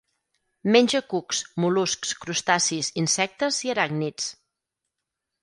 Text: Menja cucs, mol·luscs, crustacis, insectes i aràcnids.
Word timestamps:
Menja 0.75 1.01
cucs, 1.13 1.41
mol·luscs, 1.65 2.15
crustacis, 2.23 2.91
insectes 3.03 3.61
i 3.69 3.73
aràcnids. 3.77 4.33